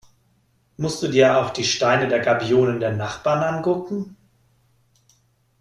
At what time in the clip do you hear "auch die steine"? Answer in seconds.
1.37-2.07